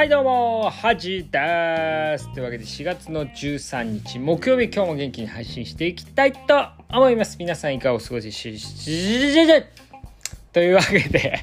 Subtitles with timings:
[0.00, 2.32] はいどうもハジです。
[2.32, 7.36] というわけで4月の13日木曜日今日も元気に配信していきたいと思います。
[7.38, 9.46] 皆さんいかがお過ごしし
[10.54, 10.74] という？
[10.74, 11.40] わけで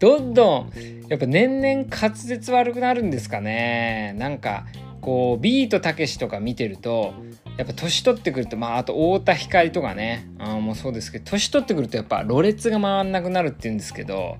[0.00, 0.72] どんどん
[1.08, 4.66] やっぱ年々滑舌悪くなるんですかねなんか
[5.00, 7.14] こうビートたけしとか見てると
[7.56, 14.36] やっぱ年取ってくるとまああと太田光とかねあもうそうですけど年取ってくるとやっぱろれつが回んなくなるっていうんですけど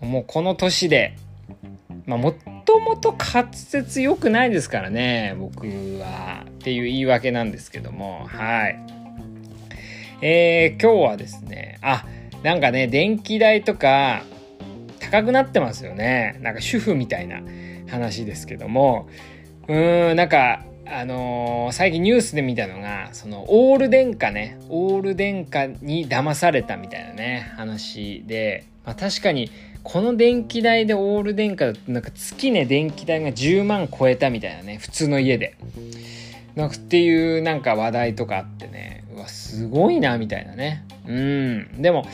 [0.00, 1.14] もうこの年で
[2.06, 2.32] まあ、も
[2.64, 5.66] ともと滑舌良くないですからね、僕
[5.98, 6.44] は。
[6.48, 8.78] っていう言い訳なんですけども、はい。
[10.22, 12.04] えー、今日はですね、あ、
[12.42, 14.22] なんかね、電気代とか
[14.98, 16.38] 高くなってますよね。
[16.42, 17.42] なんか主婦みたいな
[17.88, 19.08] 話ですけども、
[19.68, 29.50] うーん、なんか、あのー、最近ニュースで見たのが、その、オール電化ね、オール電化に騙されたみたいなね、話で、まあ確かに、
[29.82, 35.56] この電気代でオール電化だとなんか月ね電気代が10万超えたみたいなね普通の家で。
[36.56, 39.04] なんかっていうなんか話題とかあってね。
[39.14, 40.84] うわすごいなみたいなね。
[41.06, 41.82] うん。
[41.82, 42.04] でも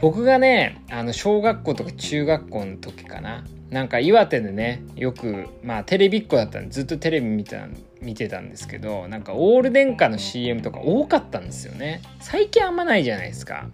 [0.00, 3.44] 僕がねあの小学校とか中学校の時かな。
[3.70, 7.66] なんか岩手でねよくまあテレビっ子だったんでずっとテレビ見てた
[8.02, 12.02] 見てたんですけどなんかオール電化の CM とか多かったんですよね。
[12.20, 13.68] 最近あんまないじゃないですか。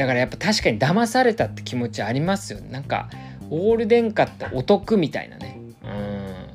[0.00, 2.60] だからやっぱ確かに騙されたって気持ちありますよ。
[2.60, 3.10] なんか
[3.50, 5.60] オール電化ってお得みたいなね。
[5.84, 6.46] うん。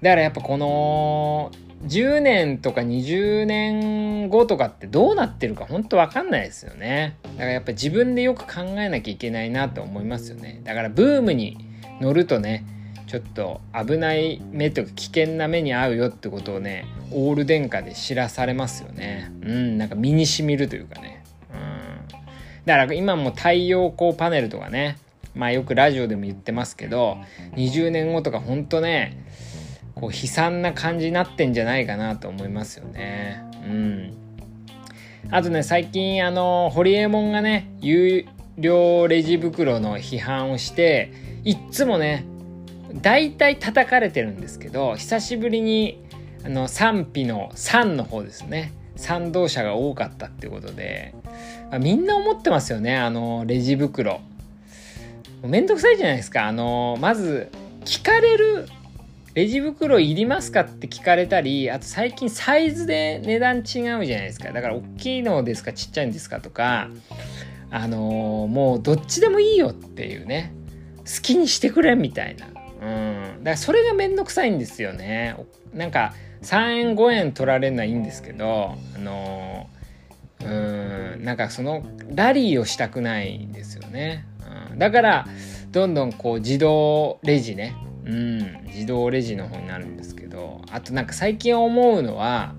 [0.00, 1.50] だからやっぱこの
[1.88, 7.16] 10年とか20年後とかってどうなってるか本当わかんないですよね。
[7.24, 10.60] だからやっぱ自分でよく考えなきゃいけないなと思いますよね。
[10.62, 11.58] だからブームに
[12.00, 12.64] 乗るとね
[13.08, 19.32] ちょっと危ない目とか危険な目に遭うよってことをねオール電化で知らされますよね。
[19.42, 19.76] うん。
[19.76, 21.19] なんか身にしみるというかね。
[22.66, 24.98] だから今も太陽光パネルとかね
[25.34, 27.18] まあよくラジオでも言ってますけど
[27.56, 29.24] 20年後とかほんとね
[29.94, 33.42] こう悲惨な感じになってんじゃないかなと思いますよね。
[33.64, 34.14] うん。
[35.30, 38.26] あとね最近あのホリエモンがね有
[38.56, 41.12] 料レジ袋の批判をして
[41.44, 42.24] いっつもね
[42.94, 46.02] 大体叩かれてるんですけど久しぶりに
[46.44, 48.72] あの賛否の3の方ですね。
[48.96, 51.14] 賛同者が多かったっていうことで
[51.78, 52.96] みんな思ってますよね。
[52.96, 54.20] あのレジ袋。
[55.42, 56.46] めんどくさいじゃないですか。
[56.46, 57.50] あのまず
[57.84, 58.68] 聞かれる
[59.34, 64.52] レジ袋いりますかって聞かれたりあと最近サイズで値段違うじゃないですか。
[64.52, 66.88] だから大きいのですかちっちゃいんですかとか
[67.70, 70.52] あのもうどっちでもいいよっていうね。
[71.06, 72.46] 好きにしてくれみたいな。
[72.46, 73.22] うん。
[73.38, 75.36] だからそれがめんどくさいんですよね。
[75.72, 79.68] なんか3円5円取られるのはいいんですけどあの
[80.44, 81.84] うんなんかその
[82.14, 84.24] ラリーをしたくないんですよね、
[84.70, 85.26] うん、だから
[85.70, 87.76] どんどんこう自動レジね。
[88.04, 90.62] うん自動レジの方になるんですけど。
[90.70, 92.54] あとなんか最近思うのは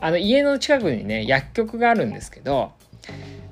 [0.00, 2.72] あの家の近くにね薬局があるんですけど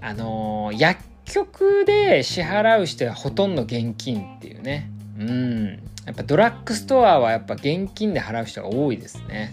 [0.00, 4.90] あのー、薬局で支払う人はほとんど現金っていうね。
[5.19, 5.66] うん
[6.06, 9.52] やっぱドラッグストアはやっぱ現金で払う人が多いですね。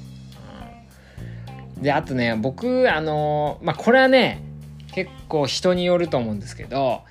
[1.81, 4.41] であとね僕あのまあこれはね
[4.93, 7.01] 結構人によると思うんですけど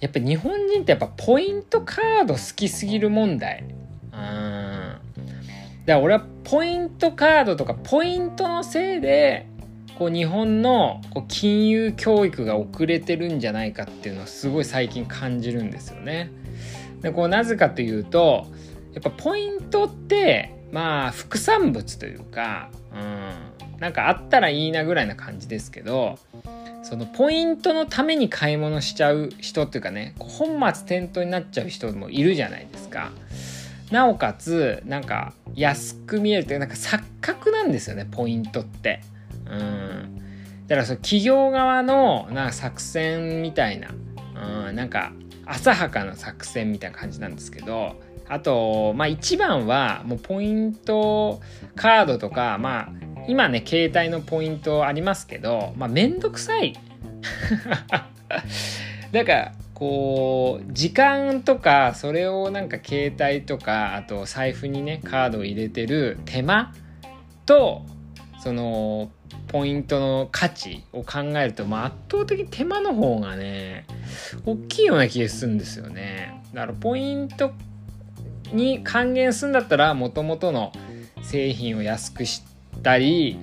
[0.00, 3.64] やっぱ日本人ってやっぱポイントカード好きすぎる問題。
[4.12, 4.56] うん
[5.86, 9.46] だから俺はポイントカードとかポイントのせいで
[9.98, 16.30] こう日本のこう金融教育が遅れてるんじゃないかっていうのはすごい最近感じるんですよね。
[17.02, 18.46] でこうなぜかというと
[18.94, 26.18] やっぱポイントってまあ副産物というか、うん、なんかあったらいいなぐらいな感じですけど
[26.82, 33.12] そのポイントのために買い物しちゃう人っていうかね本末転倒になっちゃう人もいるじゃないですか。
[33.90, 39.00] なおかつなんか安く見えるっていうなんか錯覚なんですよねポイントって。
[39.48, 40.16] うん
[40.66, 43.90] だからその企業側のなんか作戦みたいな、
[44.68, 45.12] うん、なんか
[45.46, 47.94] 浅はかな作戦みたいな感じなんですけど
[48.28, 51.40] あとまあ一番はもうポイント
[51.76, 56.74] カードとかまあ今ね携帯のポイントありますけどまあめんどくさい。
[59.12, 66.72] だからこう時間とかそれをなんか携帯とかあと財布にねカードを入れてる手間
[67.44, 67.84] と
[68.38, 69.10] その
[69.48, 73.86] ポイントの価値を考えると、まあ、圧倒的に手間の方がね
[74.44, 76.42] 大きいような気がするんですよね。
[76.54, 77.52] だからポイント
[78.52, 80.72] に還元するんだったらもともとの
[81.22, 82.55] 製品を安くして
[82.86, 83.36] たり、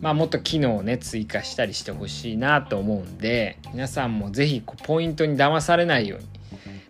[0.00, 6.40] まあ、もっと機能をね追加したりしてほしいなと思うんで皆さんも是非ポイントに騙されないように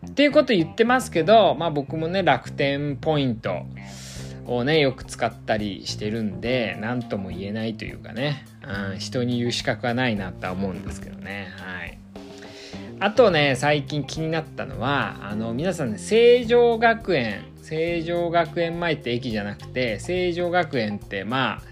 [0.08, 3.66] っていうこと言ってますけど、まあ僕もね、楽天ポイント
[4.46, 8.46] をね、よく使ったりしてるんで、何とも言えないというかね、
[8.90, 11.52] うん、人に言う資格はないなとは思うんですけどね。
[11.58, 11.98] はい。
[12.98, 21.69] あとね、最近気になったのは、あの、皆さんね、成城学園、成城学園前って駅じゃなくて、成城学園って、まあ、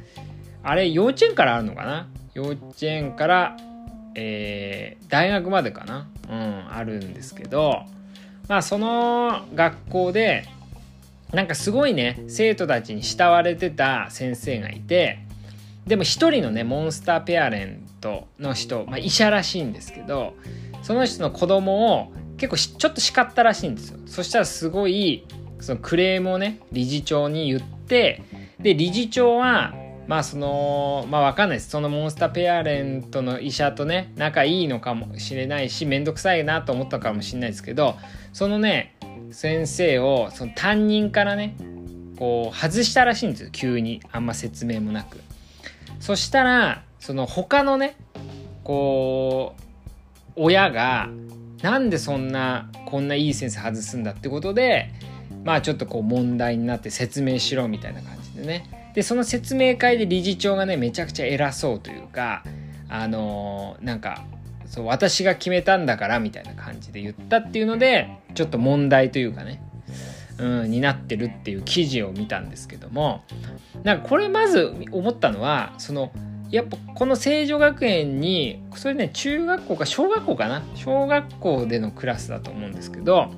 [0.69, 2.09] あれ、幼稚園からあるのかな？
[2.35, 3.56] 幼稚園から、
[4.15, 6.06] えー、大学までかな？
[6.29, 7.85] うん、あるんですけど、
[8.49, 10.44] まあ、その学校で、
[11.32, 15.20] なんかすごいね、生徒たちに慕われてた先生がいて、
[15.87, 20.35] でも一人のね、モンスターペアレントの人、まあ、医者らしいんですけど、
[20.82, 23.99] その人の子供を結構ちょっと叱ったらしいんですよ。
[24.05, 25.26] そしたらすごい
[25.61, 28.23] そのクレームをね理事長に言って
[28.61, 29.73] で理事長は
[30.08, 31.69] まあそのまあわかんないです。
[31.69, 37.94] そのモンスターペアレントの医者とね仲いいのかもしれないし面倒くさいなと思ったかもしれないですけど
[38.32, 38.96] そのね
[39.32, 41.56] 先生をその担任からね
[42.19, 43.50] こう外したらしいんですよ。
[43.52, 44.00] 急に。
[44.10, 45.20] あんま説明もなく。
[46.00, 47.94] そしたらその他のね
[48.64, 51.11] こう親が
[51.61, 54.90] なんでそんなこんないい先生外すんだってことで
[55.44, 58.77] まあちょっとこう問題になって説明しろみたいな感じでね。
[58.99, 62.43] でその説明会で理事長がねめちゃくちゃ偉そうというか
[62.89, 64.25] あのー、なんか
[64.67, 69.62] そう私が決めたんだからみたいな感じで言ったっていうのでちょっと問題というかね
[70.41, 73.23] うん、になってるっていう記事を見たんですけども
[73.85, 76.11] なんかこれまず思ったのはその
[76.50, 83.31] やっぱこの成城学園にそれね中学校か小学校かな小学校でのクラスだと思うんですけど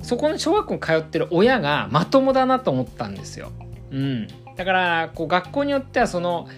[0.00, 3.52] そこの小学校に通ってる親がまともだなと思ったんですよ。
[3.90, 4.26] うん、
[4.56, 6.48] だからこう学校によってはその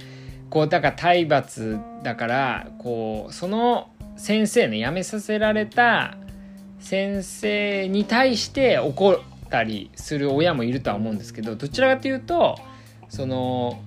[0.51, 6.17] こうだから体罰だからこうその先生ね辞めさせられた
[6.79, 12.59] 先生に対して怒ったりする親もいるとは思うんですけどどちらかというと
[13.09, 13.83] その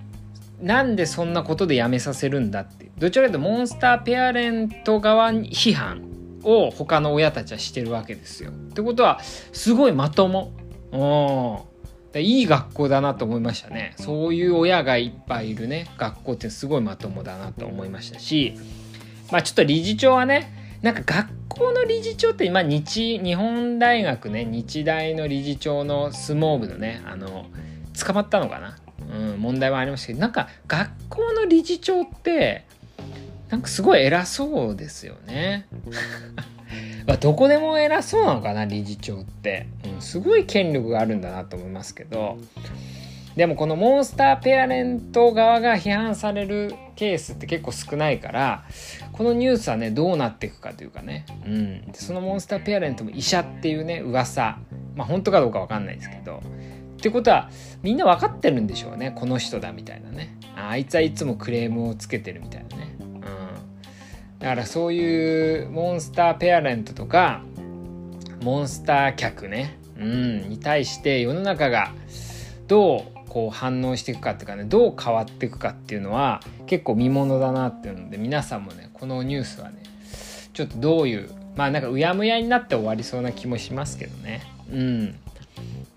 [0.62, 6.02] なんでそんなことでやめさせるんだってどちらかというとモンスターペアレント側批判
[6.44, 8.52] を他の親たちはしてるわけですよ。
[8.52, 11.68] ってことはすごいまとも。
[12.22, 13.94] いい学校だなと思いましたね。
[13.98, 18.56] そういう親がいっぱいいるね学校ってすごいまともだなと思いましたし
[19.32, 27.48] まあちょっと理事長はねなんか学校の理事長って今日日本大学ね日大の理事長の相撲部のねあの
[28.00, 28.78] 捕まったのかな？
[29.10, 32.66] うん、問題はありましたけどなんか学校の理事長って
[33.50, 35.68] なんかすごい偉そうですよね。
[37.08, 42.38] まあどこでも偉そうなのかな理事長って、うん、すごい権力があるんだなと思いますけど。
[43.38, 48.66] でもこのモンスターペアレント側が批判されるケースって結構少ないから
[49.12, 54.58] このニュースはねどうなっていくかというかね、うん、そのモンスターペアレントも医者っていうね噂。
[54.96, 56.42] まあ本当かどうか分かんないですけど。
[56.98, 57.52] ってことは
[57.84, 59.12] みんな分かってるんでしょうね。
[59.16, 60.36] この人だみたいなね。
[60.56, 62.97] あいつはいつもクレームをつけてるみたいなね、
[64.48, 67.42] だからそういうモンスターペアレントとか
[68.42, 71.92] モンスター客ね、うん、に対して世の中が
[72.66, 79.84] どうこう反応していくかっていうかねどう変わっていくかっていうのは結構見ものだなっていうので皆さんもねこのニュースはね
[80.54, 84.44] ちょっとどういうまあなんかうやむやになって終わりそうな気もしますけどね。
[84.72, 85.20] うん。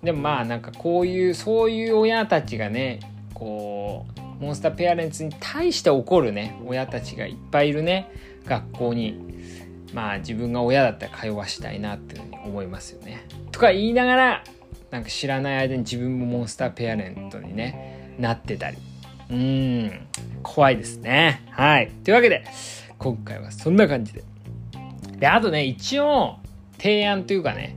[0.02, 2.99] でもまあなんかこういうそういう親たちがね
[3.33, 4.07] こ
[4.40, 8.11] うモンスターペアレンツに対して怒るね親たちがいっぱいいるね。
[8.47, 9.18] 学校に
[9.92, 13.26] まあ自分が親だったら通わしたいなっていうふうに思いますよね。
[13.52, 14.44] とか言いながら
[14.90, 18.78] なんか知らない間に自分もモンスターペアレントにねなってたり
[19.30, 20.06] うん
[20.42, 21.44] 怖いですね。
[21.50, 21.90] はい。
[22.04, 22.44] というわけで
[22.99, 24.25] 今回はそんな感じで。
[25.18, 26.38] であとね一応
[26.78, 27.76] 提案というかね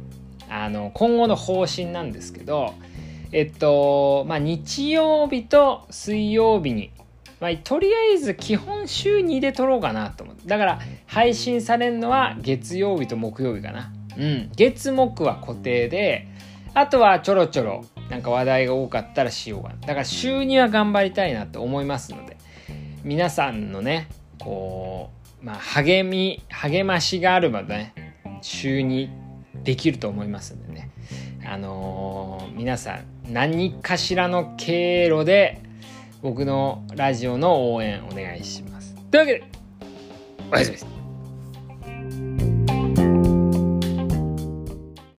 [0.50, 2.74] あの今後の方針なんですけど
[3.32, 6.92] えっとまあ日曜日と水曜日に
[7.44, 10.48] まあ、とりあえず基本週2で撮ろうかなと思って。
[10.48, 13.92] だから配信されるのは月曜日と木曜日かな。
[14.18, 14.52] うん。
[14.56, 16.30] 月木は固定で
[16.74, 19.76] あとはちょろちょろなんか話題が多かったらしようかな。
[19.76, 22.38] だから週2は頑張りたいなと思いますので
[23.04, 24.08] 皆さんのね
[24.40, 25.10] こ
[25.42, 27.94] うまあ励み励ましがあればね
[28.42, 29.10] 週2
[29.64, 30.92] できると思いますんでね。
[31.46, 35.62] あのー、皆さん何かしらの経路で
[36.24, 38.96] 僕のラジオの応援お願いします。
[39.12, 39.44] というわけで
[40.54, 40.93] おやすみです